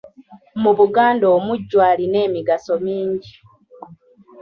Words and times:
Mu 0.61 0.71
Buganda 0.77 1.25
Omujjwa 1.37 1.83
alina 1.91 2.17
emigaso 2.27 2.73
mingi. 2.85 3.31